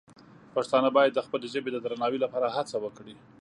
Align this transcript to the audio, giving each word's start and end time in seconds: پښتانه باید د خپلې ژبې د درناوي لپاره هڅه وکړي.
پښتانه 0.55 0.89
باید 0.97 1.11
د 1.15 1.19
خپلې 1.25 1.47
ژبې 1.53 1.69
د 1.73 1.77
درناوي 1.85 2.19
لپاره 2.25 2.47
هڅه 2.57 2.77
وکړي. 2.83 3.15